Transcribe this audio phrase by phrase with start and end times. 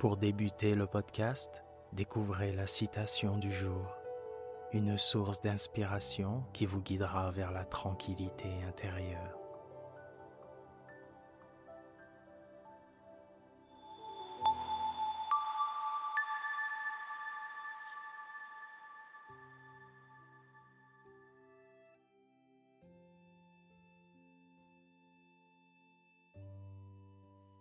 [0.00, 3.98] Pour débuter le podcast, découvrez la citation du jour,
[4.72, 9.36] une source d'inspiration qui vous guidera vers la tranquillité intérieure.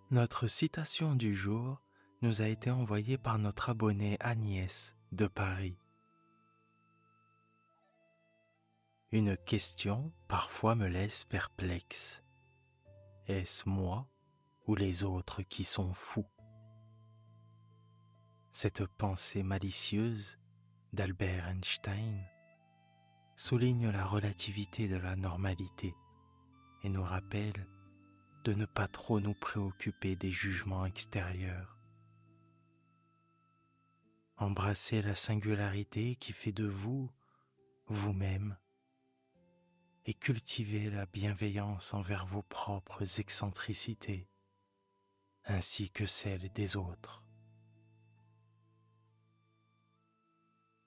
[0.10, 1.82] Notre citation du jour
[2.22, 5.78] nous a été envoyée par notre abonné Agnès de Paris.
[9.12, 12.22] Une question parfois me laisse perplexe.
[13.28, 14.08] Est-ce moi
[14.68, 16.28] ou les autres qui sont fous?
[18.52, 20.38] Cette pensée malicieuse
[20.92, 22.22] d'Albert Einstein
[23.38, 25.96] souligne la relativité de la normalité
[26.84, 27.66] et nous rappelle
[28.44, 31.79] de ne pas trop nous préoccuper des jugements extérieurs.
[34.40, 37.12] Embrassez la singularité qui fait de vous
[37.88, 38.58] vous-même
[40.06, 44.30] et cultivez la bienveillance envers vos propres excentricités
[45.44, 47.26] ainsi que celles des autres.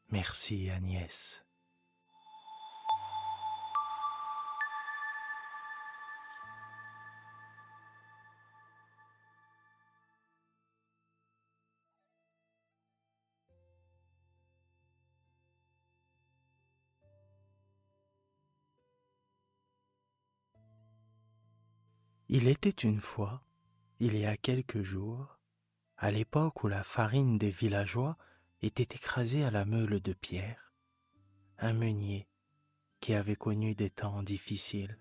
[0.08, 1.44] Merci Agnès.
[22.34, 23.44] Il était une fois,
[24.00, 25.38] il y a quelques jours,
[25.98, 28.16] à l'époque où la farine des villageois
[28.62, 30.72] était écrasée à la meule de pierre,
[31.58, 32.26] un meunier
[33.00, 34.98] qui avait connu des temps difficiles.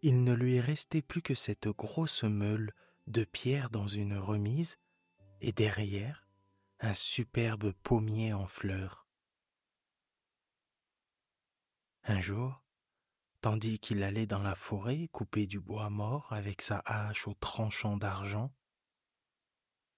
[0.00, 2.72] Il ne lui restait plus que cette grosse meule
[3.08, 4.78] de pierre dans une remise
[5.42, 6.26] et derrière
[6.80, 9.09] un superbe pommier en fleurs.
[12.04, 12.62] Un jour,
[13.40, 17.96] tandis qu'il allait dans la forêt couper du bois mort avec sa hache au tranchant
[17.96, 18.54] d'argent,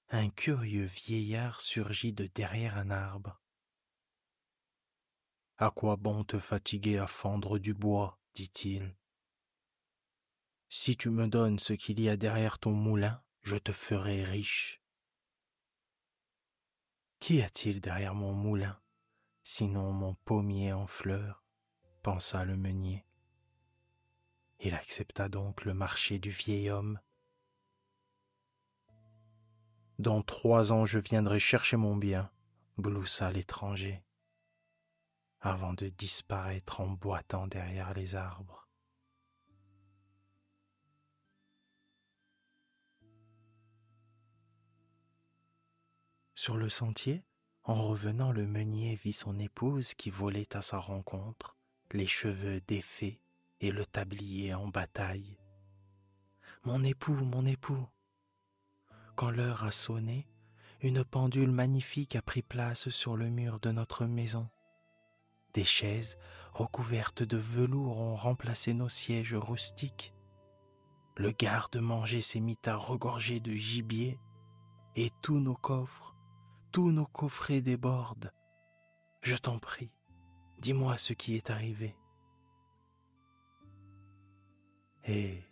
[0.08, 3.40] un curieux vieillard surgit de derrière un arbre.
[5.58, 8.96] À quoi bon te fatiguer à fendre du bois, dit-il.
[10.68, 14.82] Si tu me donnes ce qu'il y a derrière ton moulin, je te ferai riche.
[17.20, 18.80] Qu'y a-t-il derrière mon moulin,
[19.44, 21.41] sinon mon pommier en fleurs?
[22.02, 23.04] Pensa le meunier.
[24.58, 27.00] Il accepta donc le marché du vieil homme.
[29.98, 32.30] Dans trois ans je viendrai chercher mon bien,
[32.78, 34.02] gloussa l'étranger,
[35.40, 38.68] avant de disparaître en boitant derrière les arbres.
[46.34, 47.22] Sur le sentier,
[47.62, 51.56] en revenant, le meunier vit son épouse qui volait à sa rencontre
[51.92, 53.18] les cheveux défaits
[53.60, 55.36] et le tablier en bataille.
[56.64, 57.86] Mon époux, mon époux.
[59.14, 60.26] Quand l'heure a sonné,
[60.80, 64.48] une pendule magnifique a pris place sur le mur de notre maison.
[65.54, 66.18] Des chaises
[66.52, 70.14] recouvertes de velours ont remplacé nos sièges rustiques.
[71.16, 74.18] Le garde-manger s'est mis à regorger de gibier
[74.96, 76.16] et tous nos coffres,
[76.72, 78.32] tous nos coffrets débordent.
[79.20, 79.92] Je t'en prie,
[80.62, 81.96] Dis-moi ce qui est arrivé.
[85.04, 85.42] Et,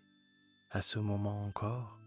[0.70, 1.98] à ce moment encore,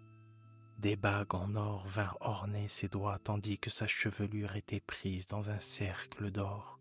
[0.80, 5.50] des bagues en or vinrent orner ses doigts tandis que sa chevelure était prise dans
[5.50, 6.80] un cercle d'or.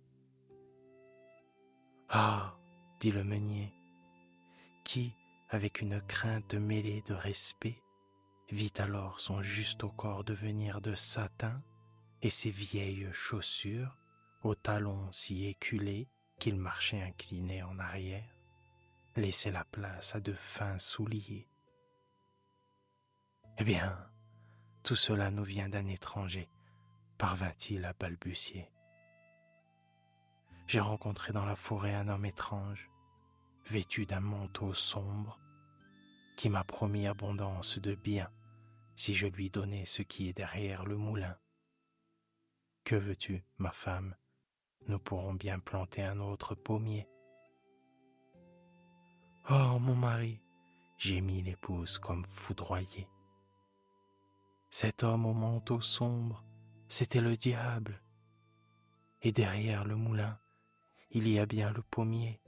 [2.09, 2.57] Ah,
[3.01, 3.75] dit le meunier,
[4.85, 5.17] qui,
[5.49, 7.83] avec une crainte mêlée de respect,
[8.49, 11.61] vit alors son juste au corps devenir de satin
[12.23, 13.99] et ses vieilles chaussures
[14.43, 16.09] aux talons si éculés
[16.39, 18.37] qu'il marchait incliné en arrière,
[19.17, 21.49] laissait la place à de fins souliers.
[23.59, 23.97] Eh bien,
[24.83, 26.49] tout cela nous vient d'un étranger,
[27.19, 28.71] parvint-il à balbutier.
[30.67, 32.89] J'ai rencontré dans la forêt un homme étrange.
[33.65, 35.39] vêtu d'un manteau sombre,
[36.37, 38.33] qui m'a promis abondance de biens
[38.97, 41.37] si je lui donnais ce qui est derrière le moulin.
[42.85, 44.17] Que veux-tu, ma femme?
[44.87, 47.09] Nous pourrons bien planter un autre pommier.
[49.51, 50.41] Oh, mon mari,
[50.99, 53.09] gémit l'épouse comme foudroyée.
[54.71, 56.45] Cet homme au manteau sombre,
[56.89, 58.03] c'était le diable.
[59.21, 60.39] Et derrière le moulin,
[61.11, 62.41] il y a bien le pommier,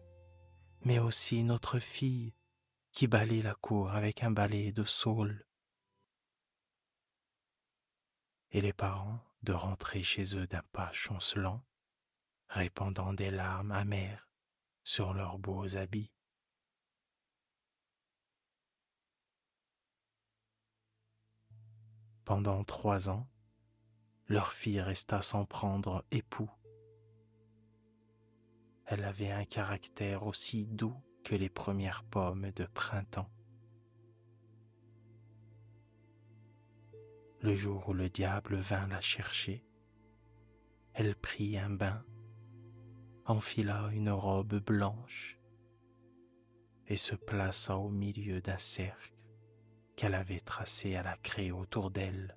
[0.84, 2.34] mais aussi notre fille
[2.92, 5.44] qui balaye la cour avec un balai de saule.
[8.52, 11.62] Et les parents de rentrer chez eux d'un pas chancelant,
[12.48, 14.28] répandant des larmes amères
[14.84, 16.12] sur leurs beaux habits.
[22.24, 23.28] Pendant trois ans,
[24.28, 26.50] leur fille resta sans prendre époux.
[28.86, 33.30] Elle avait un caractère aussi doux que les premières pommes de printemps.
[37.40, 39.66] Le jour où le diable vint la chercher,
[40.94, 42.04] elle prit un bain,
[43.26, 45.38] enfila une robe blanche
[46.88, 49.14] et se plaça au milieu d'un cercle
[49.96, 52.36] qu'elle avait tracé à la craie autour d'elle.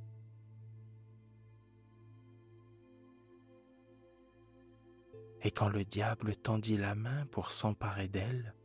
[5.41, 8.55] Et quand le diable tendit la main pour s'emparer d'elle,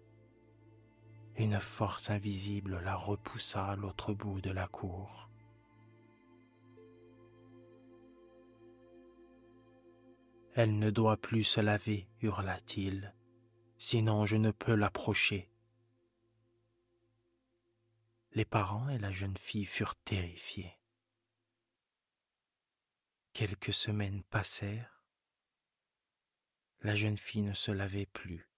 [1.37, 5.32] une force invisible la repoussa à l'autre bout de la cour.
[10.55, 13.15] Elle ne doit plus se laver, hurla-t-il,
[13.79, 15.53] sinon je ne peux l'approcher
[18.35, 20.79] les parents et la jeune fille furent terrifiés.
[23.33, 25.05] Quelques semaines passèrent.
[26.81, 28.49] La jeune fille ne se lavait plus.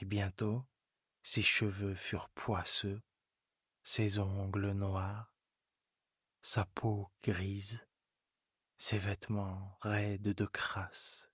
[0.00, 0.64] Et bientôt,
[1.22, 3.00] ses cheveux furent poisseux,
[3.82, 5.34] ses ongles noirs,
[6.42, 7.86] sa peau grise,
[8.82, 11.30] ses vêtements raides de crasse.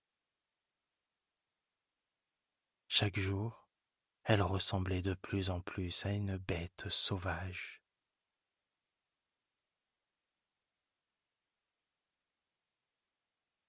[2.88, 3.70] Chaque jour,
[4.24, 7.84] elle ressemblait de plus en plus à une bête sauvage.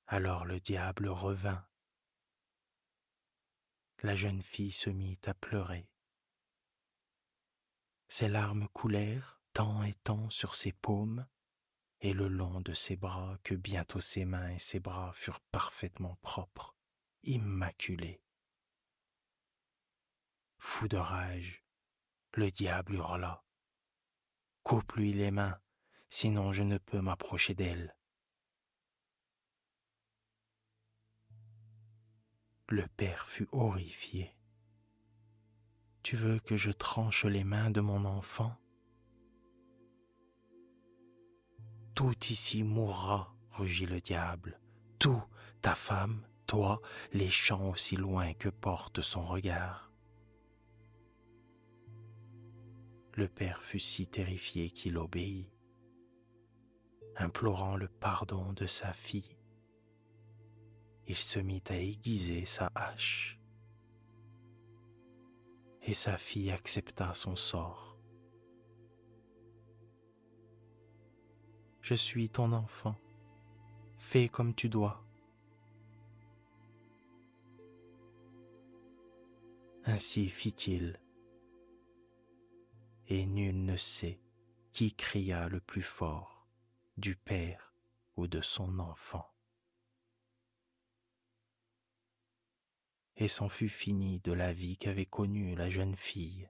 [0.07, 1.63] Alors le diable revint.
[4.01, 5.87] La jeune fille se mit à pleurer.
[8.07, 11.27] Ses larmes coulèrent tant et tant sur ses paumes
[12.01, 16.17] et le long de ses bras que bientôt ses mains et ses bras furent parfaitement
[16.21, 16.75] propres,
[17.23, 18.21] immaculés.
[20.59, 21.63] Fou de rage,
[22.33, 23.43] le diable hurla.
[24.63, 25.59] Coupe-lui les mains,
[26.09, 27.95] sinon je ne peux m'approcher d'elle.
[32.69, 34.35] Le père fut horrifié.
[36.03, 38.57] Tu veux que je tranche les mains de mon enfant?
[41.97, 44.59] Tout ici mourra, rugit le diable.
[44.99, 45.23] Tout,
[45.61, 46.79] ta femme, toi,
[47.11, 49.91] les champs aussi loin que porte son regard.
[53.15, 55.49] Le père fut si terrifié qu'il obéit,
[57.15, 59.35] implorant le pardon de sa fille.
[61.07, 63.39] Il se mit à aiguiser sa hache,
[65.81, 67.86] et sa fille accepta son sort.
[71.89, 72.97] Je suis ton enfant,
[73.97, 75.01] fais comme tu dois.
[79.85, 80.99] Ainsi fit-il
[83.07, 84.19] et nul ne sait
[84.73, 86.45] qui cria le plus fort,
[86.97, 87.73] du père
[88.17, 89.31] ou de son enfant.
[93.15, 96.49] Et c'en fut fini de la vie qu'avait connue la jeune fille.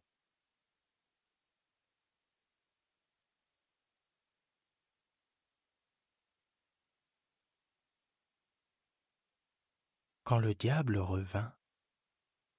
[10.27, 11.55] Quand le diable revint,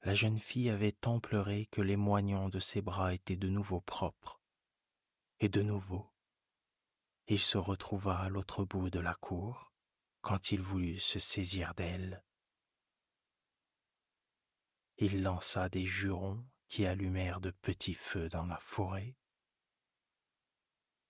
[0.00, 3.82] la jeune fille avait tant pleuré que les moignons de ses bras étaient de nouveau
[3.82, 4.40] propres.
[5.40, 6.10] Et de nouveau,
[7.26, 9.74] il se retrouva à l'autre bout de la cour
[10.22, 12.24] quand il voulut se saisir d'elle.
[14.96, 19.14] Il lança des jurons qui allumèrent de petits feux dans la forêt,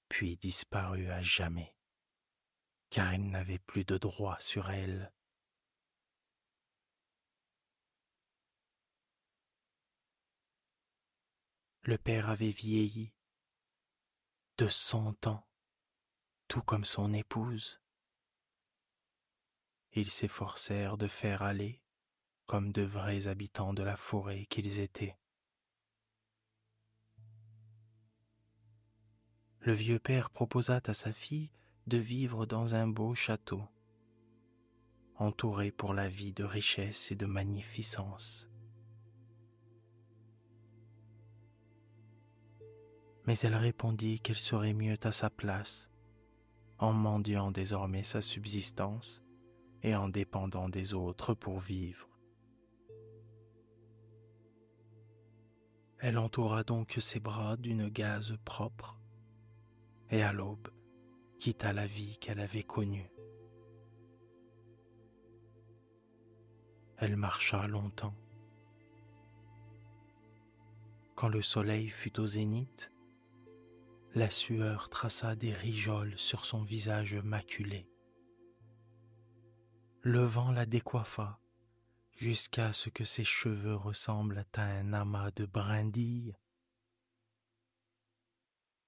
[0.08, 1.76] puis disparut à jamais,
[2.90, 5.12] car il n'avait plus de droit sur elle
[11.88, 13.14] Le père avait vieilli
[14.58, 15.48] de cent ans,
[16.46, 17.80] tout comme son épouse.
[19.94, 21.80] Ils s'efforcèrent de faire aller,
[22.44, 25.16] comme de vrais habitants de la forêt qu'ils étaient.
[29.60, 31.50] Le vieux père proposa à sa fille
[31.86, 33.66] de vivre dans un beau château,
[35.14, 38.50] entouré pour la vie de richesse et de magnificence.
[43.28, 45.90] Mais elle répondit qu'elle serait mieux à sa place,
[46.78, 49.22] en mendiant désormais sa subsistance
[49.82, 52.08] et en dépendant des autres pour vivre.
[55.98, 58.98] Elle entoura donc ses bras d'une gaze propre
[60.08, 60.68] et à l'aube
[61.38, 63.10] quitta la vie qu'elle avait connue.
[66.96, 68.14] Elle marcha longtemps.
[71.14, 72.90] Quand le soleil fut au zénith,
[74.14, 77.90] la sueur traça des rigoles sur son visage maculé.
[80.00, 81.40] Le vent la décoiffa
[82.16, 86.34] jusqu'à ce que ses cheveux ressemblent à un amas de brindilles.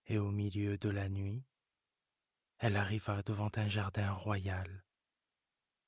[0.07, 1.45] Et au milieu de la nuit,
[2.59, 4.85] elle arriva devant un jardin royal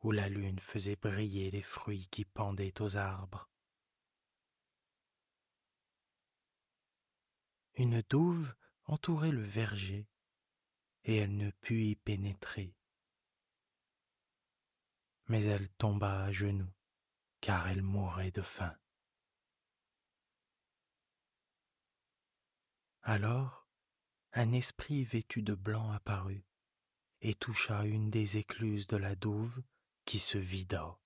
[0.03, 3.49] où la lune faisait briller les fruits qui pendaient aux arbres.
[7.75, 8.53] Une douve
[8.93, 10.07] entourait le verger
[11.05, 12.77] et elle ne put y pénétrer.
[15.29, 16.71] Mais elle tomba à genoux
[17.41, 18.77] car elle mourait de faim.
[23.03, 23.67] Alors,
[24.35, 26.45] un esprit vêtu de blanc apparut
[27.23, 29.63] et toucha une des écluses de la douve
[30.05, 30.99] qui se vida.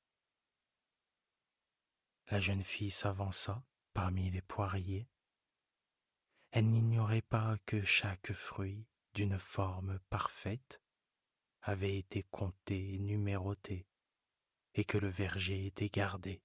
[2.30, 3.64] La jeune fille s'avança
[3.94, 5.08] parmi les poiriers.
[6.58, 10.80] Elle n'ignorait pas que chaque fruit, d'une forme parfaite,
[11.60, 13.86] avait été compté et numéroté
[14.72, 16.40] et que le verger était gardé.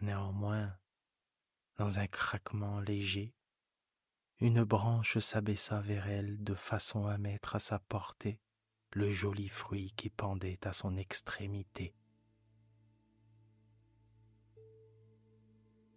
[0.00, 0.74] Néanmoins,
[1.76, 3.34] dans un craquement léger,
[4.40, 8.40] une branche s'abaissa vers elle de façon à mettre à sa portée
[8.92, 11.94] le joli fruit qui pendait à son extrémité.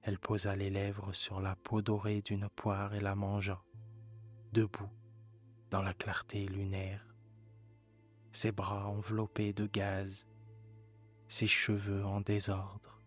[0.02, 3.64] Elle posa les lèvres sur la peau dorée d'une poire et la mangea,
[4.54, 4.90] debout,
[5.70, 7.06] dans la clarté lunaire,
[8.32, 10.26] ses bras enveloppés de gaz
[11.30, 13.00] ses cheveux en désordre,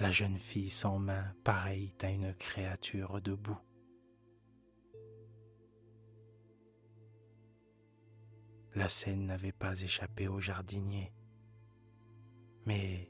[0.00, 3.58] la jeune fille sans main pareille à une créature debout.
[8.74, 11.12] La scène n'avait pas échappé au jardinier,
[12.66, 13.08] mais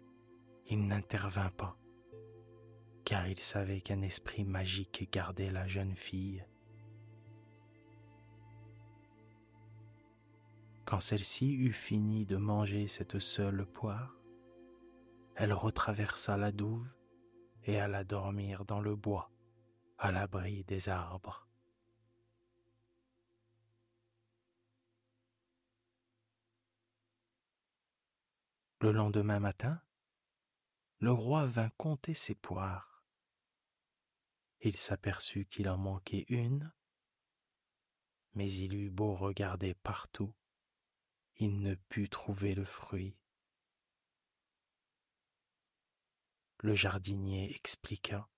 [0.66, 1.76] il n'intervint pas,
[3.06, 6.44] car il savait qu'un esprit magique gardait la jeune fille
[10.84, 14.12] Quand celle-ci eut fini de manger cette seule poire,
[15.36, 16.88] elle retraversa la douve
[17.64, 19.30] et alla dormir dans le bois,
[19.98, 21.46] à l'abri des arbres.
[28.80, 29.80] Le lendemain matin,
[30.98, 32.95] le roi vint compter ses poires.
[34.66, 36.72] Il s'aperçut qu'il en manquait une,
[38.34, 40.34] mais il eut beau regarder partout,
[41.36, 43.16] il ne put trouver le fruit.
[46.58, 48.28] Le jardinier expliqua.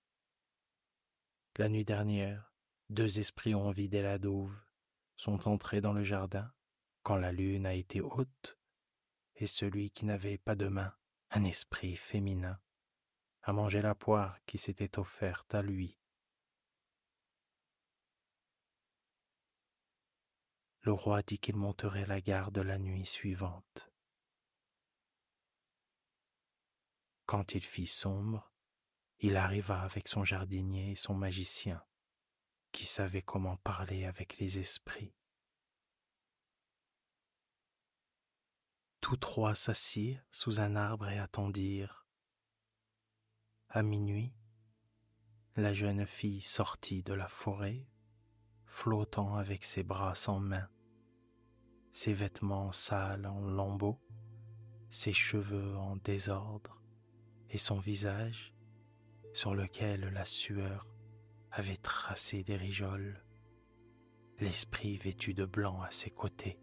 [1.56, 2.52] La nuit dernière,
[2.90, 4.54] deux esprits ont vidé la douve,
[5.16, 6.52] sont entrés dans le jardin
[7.04, 8.58] quand la lune a été haute,
[9.36, 10.94] et celui qui n'avait pas de main,
[11.30, 12.60] un esprit féminin,
[13.44, 15.98] a mangé la poire qui s'était offerte à lui.
[20.88, 23.92] Le roi dit qu'il monterait la garde la nuit suivante.
[27.26, 28.50] Quand il fit sombre,
[29.18, 31.84] il arriva avec son jardinier et son magicien,
[32.72, 35.14] qui savaient comment parler avec les esprits.
[39.02, 42.06] Tous trois s'assirent sous un arbre et attendirent.
[43.68, 44.32] À minuit,
[45.54, 47.86] la jeune fille sortit de la forêt,
[48.64, 50.70] flottant avec ses bras sans main
[51.98, 53.98] ses vêtements sales en lambeaux,
[54.88, 56.80] ses cheveux en désordre
[57.50, 58.54] et son visage
[59.32, 60.86] sur lequel la sueur
[61.50, 63.20] avait tracé des rigoles,
[64.38, 66.60] l'esprit vêtu de blanc à ses côtés.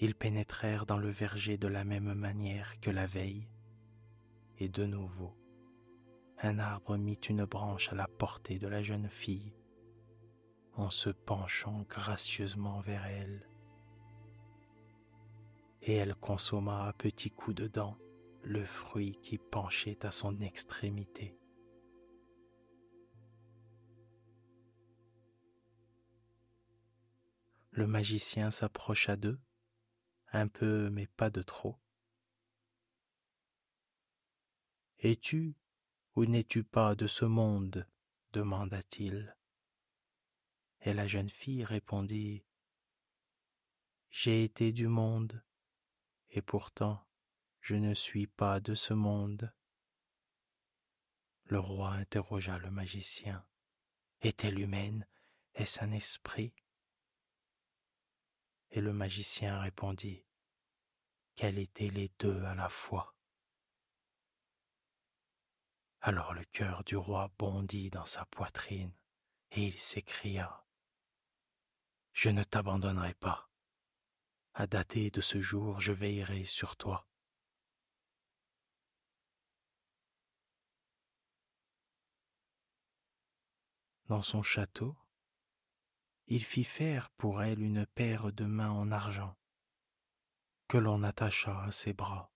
[0.00, 3.48] Ils pénétrèrent dans le verger de la même manière que la veille,
[4.58, 5.34] et de nouveau,
[6.42, 9.54] un arbre mit une branche à la portée de la jeune fille
[10.78, 13.48] en se penchant gracieusement vers elle.
[15.82, 17.96] et elle consomma à petits coups de dents
[18.42, 21.38] le fruit qui penchait à son extrémité.
[27.70, 29.40] Le magicien s'approcha d'eux,
[30.32, 31.78] un peu mais pas de trop.
[34.98, 35.54] Es-tu
[36.16, 37.86] ou n'es-tu pas de ce monde?
[38.32, 39.37] demanda-t-il.
[40.82, 42.44] Et la jeune fille répondit
[44.10, 45.42] J'ai été du monde,
[46.30, 47.04] et pourtant
[47.60, 49.52] je ne suis pas de ce monde.
[51.44, 53.44] Le roi interrogea le magicien.
[54.20, 55.06] Est-elle humaine?
[55.54, 56.54] Est-ce un esprit?
[58.70, 60.24] Et le magicien répondit
[61.34, 63.14] qu'elle était les deux à la fois?
[66.00, 68.94] Alors le cœur du roi bondit dans sa poitrine
[69.50, 70.64] et il s'écria
[72.20, 73.48] Je ne t'abandonnerai pas.
[74.52, 77.06] À dater de ce jour, je veillerai sur toi.
[84.06, 84.96] Dans son château,
[86.26, 89.38] il fit faire pour elle une paire de mains en argent
[90.66, 92.32] que l'on attacha à ses bras.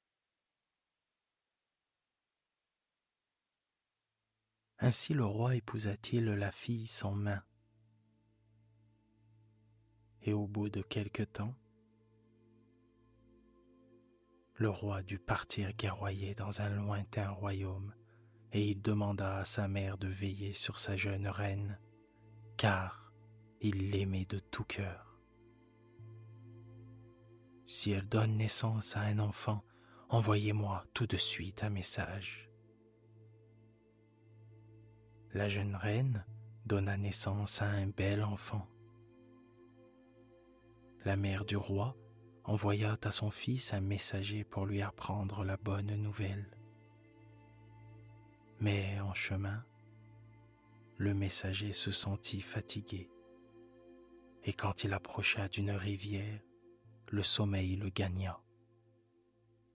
[4.79, 7.45] Ainsi le roi épousa-t-il la fille sans main.
[10.23, 11.55] Et au bout de quelque temps,
[14.55, 17.93] le roi dut partir guerroyer dans un lointain royaume,
[18.53, 21.79] et il demanda à sa mère de veiller sur sa jeune reine,
[22.57, 23.13] car
[23.61, 25.19] il l'aimait de tout cœur.
[27.67, 29.65] Si elle donne naissance à un enfant,
[30.11, 32.51] envoyez-moi tout de suite un message.
[35.33, 36.25] La jeune reine
[36.67, 38.69] donna naissance à un bel enfant.
[41.05, 41.97] La mère du roi
[42.45, 46.57] envoya à son fils un messager pour lui apprendre la bonne nouvelle.
[48.61, 49.65] Mais en chemin,
[50.99, 53.11] le messager se sentit fatigué,
[54.45, 56.41] et quand il approcha d'une rivière,
[57.09, 58.41] le sommeil le gagna,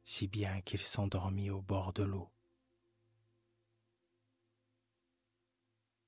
[0.05, 2.31] si bien qu'il s'endormit au bord de l'eau.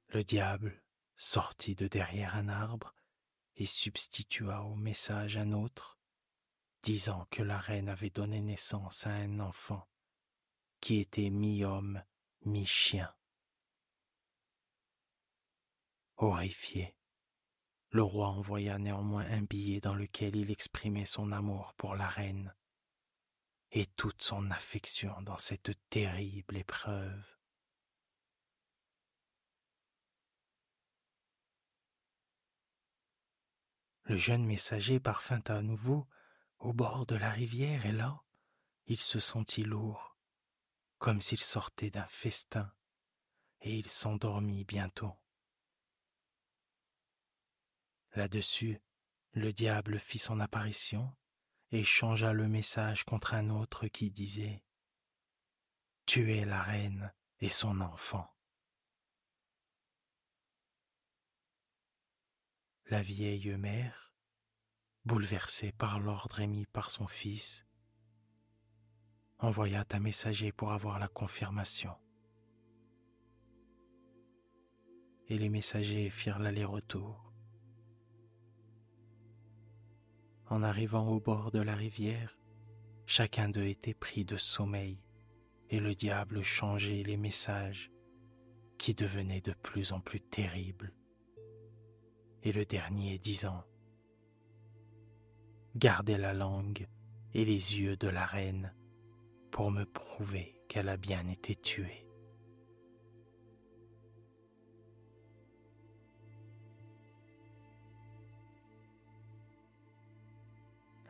[0.08, 0.82] Le diable
[1.17, 2.95] sortit de derrière un arbre
[3.59, 5.99] et substitua au message un autre,
[6.81, 9.85] disant que la reine avait donné naissance à un enfant
[10.79, 12.01] qui était mi-homme,
[12.45, 13.13] mi-chien.
[16.15, 16.95] Horrifié,
[17.91, 22.55] le roi envoya néanmoins un billet dans lequel il exprimait son amour pour la reine
[23.71, 27.38] et toute son affection dans cette terrible épreuve.
[34.09, 36.07] Le jeune messager parvint à nouveau
[36.57, 38.23] au bord de la rivière et là,
[38.87, 40.17] il se sentit lourd,
[40.97, 42.73] comme s'il sortait d'un festin,
[43.61, 45.13] et il s'endormit bientôt.
[48.15, 48.81] Là-dessus,
[49.33, 51.15] le diable fit son apparition
[51.69, 54.63] et changea le message contre un autre qui disait
[56.07, 58.27] Tuez la reine et son enfant.
[62.91, 64.12] La vieille mère,
[65.06, 67.67] bouleversée par l'ordre émis par son fils,
[69.38, 71.95] envoya un messager pour avoir la confirmation.
[75.28, 77.32] Et les messagers firent l'aller-retour.
[80.47, 82.39] En arrivant au bord de la rivière,
[83.06, 84.99] chacun d'eux était pris de sommeil
[85.69, 87.91] et le diable changeait les messages
[88.80, 90.91] qui devenaient de plus en plus terribles
[92.43, 93.63] et le dernier disant
[95.75, 96.88] Gardez la langue
[97.34, 98.73] et les yeux de la reine
[99.52, 102.06] pour me prouver qu'elle a bien été tuée.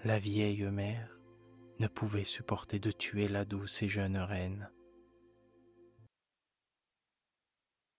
[0.05, 1.19] La vieille mère
[1.79, 4.71] ne pouvait supporter de tuer la douce et jeune reine.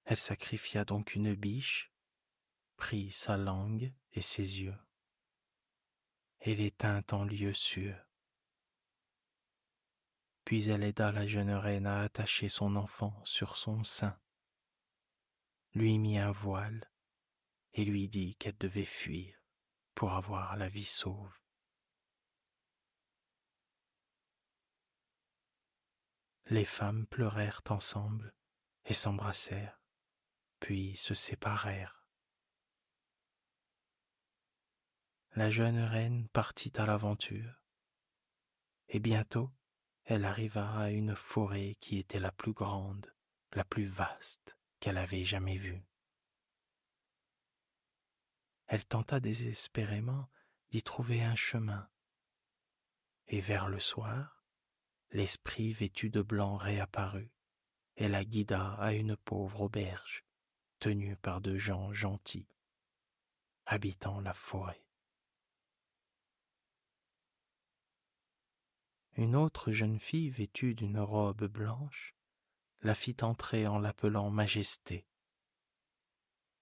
[0.06, 1.89] Elle sacrifia donc une biche
[2.80, 4.78] prit sa langue et ses yeux,
[6.40, 7.94] et les tint en lieu sûr.
[10.46, 14.18] Puis elle aida la jeune reine à attacher son enfant sur son sein,
[15.74, 16.90] lui mit un voile
[17.74, 19.36] et lui dit qu'elle devait fuir
[19.94, 21.38] pour avoir la vie sauve.
[26.46, 28.34] Les femmes pleurèrent ensemble
[28.86, 29.82] et s'embrassèrent,
[30.60, 31.99] puis se séparèrent.
[35.36, 37.62] La jeune reine partit à l'aventure,
[38.88, 39.50] et bientôt
[40.04, 43.14] elle arriva à une forêt qui était la plus grande,
[43.52, 45.84] la plus vaste qu'elle avait jamais vue.
[48.66, 50.28] Elle tenta désespérément
[50.70, 51.88] d'y trouver un chemin,
[53.28, 54.44] et vers le soir,
[55.12, 57.32] l'esprit vêtu de blanc réapparut
[57.96, 60.24] et la guida à une pauvre auberge
[60.80, 62.48] tenue par deux gens gentils,
[63.66, 64.89] habitant la forêt.
[69.20, 72.14] Une autre jeune fille vêtue d'une robe blanche
[72.80, 75.06] la fit entrer en l'appelant Majesté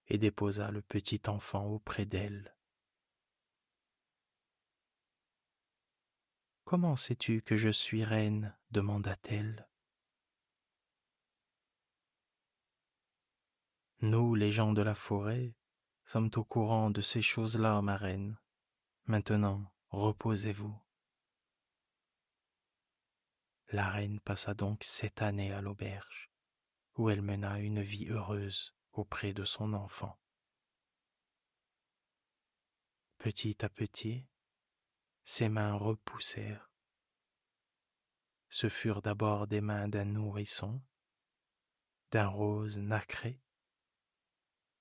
[0.07, 2.53] et déposa le petit enfant auprès d'elle.
[6.65, 8.53] Comment sais-tu que je suis reine?
[8.71, 9.69] demanda-t-elle.
[14.01, 15.55] Nous, les gens de la forêt,
[16.03, 18.37] sommes au courant de ces choses-là, ma reine.
[19.05, 20.77] Maintenant, reposez-vous.
[23.71, 26.31] La reine passa donc sept années à l'auberge,
[26.95, 30.19] où elle mena une vie heureuse auprès de son enfant.
[33.19, 34.25] Petit à petit,
[35.23, 36.71] ses mains repoussèrent.
[38.49, 40.81] Ce furent d'abord des mains d'un nourrisson,
[42.09, 43.39] d'un rose nacré,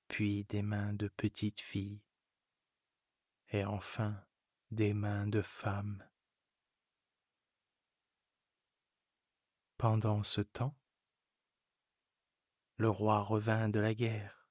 [0.09, 2.01] puis des mains de petite fille,
[3.51, 4.25] et enfin
[4.71, 6.03] des mains de femme.
[9.79, 10.77] Pendant ce temps,
[12.79, 14.49] le roi revint de la guerre.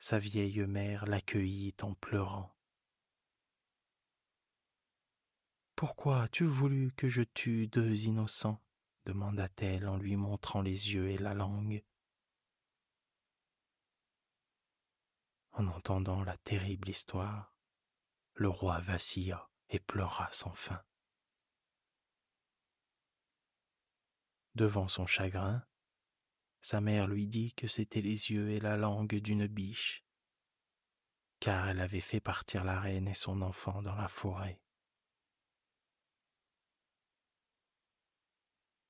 [0.00, 2.52] Sa vieille mère l'accueillit en pleurant.
[5.76, 8.60] Pourquoi as-tu voulu que je tue deux innocents?
[9.04, 11.84] demanda-t-elle en lui montrant les yeux et la langue.
[15.52, 17.56] En entendant la terrible histoire,
[18.34, 20.82] le roi vacilla et pleura sans fin.
[24.54, 25.66] Devant son chagrin,
[26.60, 30.04] sa mère lui dit que c'étaient les yeux et la langue d'une biche,
[31.40, 34.60] car elle avait fait partir la reine et son enfant dans la forêt.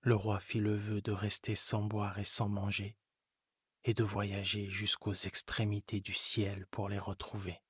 [0.03, 2.99] Le roi fit le vœu de rester sans boire et sans manger,
[3.85, 7.64] et de voyager jusqu'aux extrémités du ciel pour les retrouver.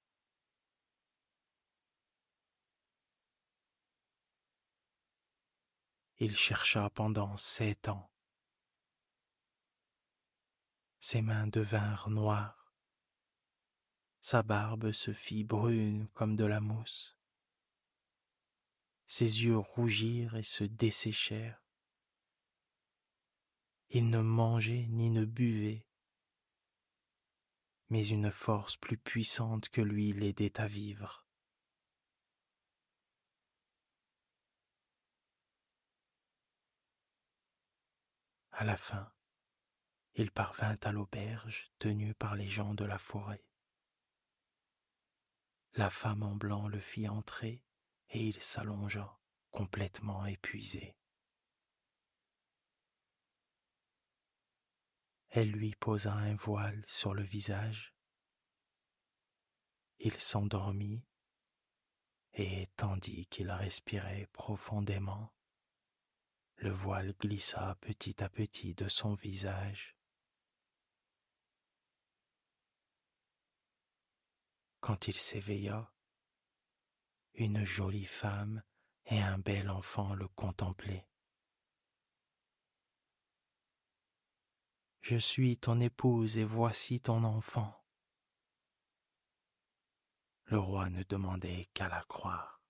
[6.18, 8.09] Il chercha pendant sept ans.
[11.00, 12.72] Ses mains devinrent noires,
[14.20, 17.18] sa barbe se fit brune comme de la mousse,
[19.07, 21.62] ses yeux rougirent et se desséchèrent.
[23.90, 25.87] Il ne mangeait ni ne buvait,
[27.90, 31.23] mais une force plus puissante que lui l'aidait à vivre.
[38.57, 39.12] À la fin,
[40.14, 43.45] il parvint à l'auberge tenue par les gens de la forêt.
[45.73, 47.64] La femme en blanc le fit entrer
[48.11, 49.19] et il s'allongea,
[49.51, 50.97] complètement épuisé.
[55.31, 57.93] Elle lui posa un voile sur le visage.
[59.99, 61.05] Il s'endormit
[62.35, 65.35] et tandis qu'il respirait profondément,
[66.57, 69.97] le voile glissa petit à petit de son visage.
[74.81, 75.93] Quand il s'éveilla,
[77.35, 78.62] une jolie femme
[79.07, 81.09] et un bel enfant le contemplaient.
[85.01, 87.85] Je suis ton épouse et voici ton enfant.
[90.47, 92.63] Le roi ne demandait qu'à la croire.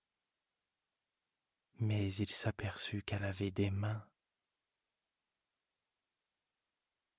[1.77, 4.05] Mais il s'aperçut qu'elle avait des mains.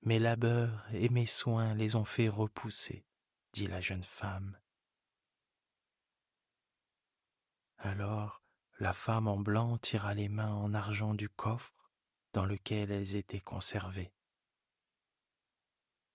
[0.01, 3.05] Mes labeurs et mes soins les ont fait repousser,
[3.53, 4.59] dit la jeune femme.
[7.77, 8.41] Alors
[8.79, 11.91] la femme en blanc tira les mains en argent du coffre
[12.33, 14.13] dans lequel elles étaient conservées.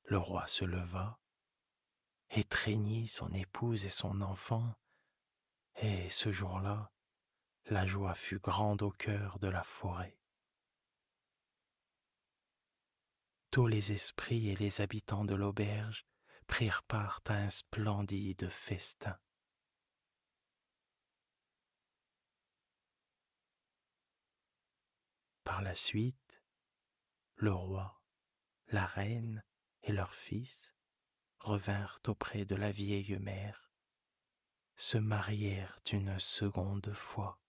[0.05, 1.21] Le roi se leva,
[2.31, 4.75] étreignit son épouse et son enfant,
[5.77, 6.93] et ce jour-là,
[7.67, 10.19] la joie fut grande au cœur de la forêt.
[13.51, 16.07] Tous les esprits et les habitants de l'auberge
[16.47, 19.19] prirent part à un splendide festin.
[25.45, 26.43] Par la suite,
[27.37, 28.01] le roi,
[28.69, 29.45] la reine
[29.83, 30.75] et leurs fils
[31.39, 33.71] revinrent auprès de la vieille mère,
[34.77, 37.42] se marièrent une seconde fois.